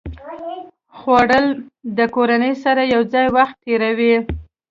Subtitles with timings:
[0.97, 1.45] خوړل
[1.97, 4.15] د کورنۍ سره یو ځای وخت تېروي